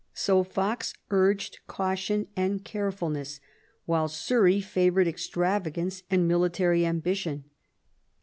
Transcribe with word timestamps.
So 0.15 0.43
Fox 0.43 0.95
urged 1.11 1.59
caution 1.67 2.25
and 2.35 2.63
carefulness, 2.65 3.39
while 3.85 4.07
Surrey 4.07 4.59
favoured 4.59 5.07
extravagance 5.07 6.01
and 6.09 6.27
military 6.27 6.83
ambition. 6.87 7.43